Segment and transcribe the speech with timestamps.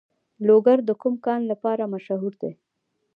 [0.47, 2.51] لوګر د کوم کان لپاره مشهور دی؟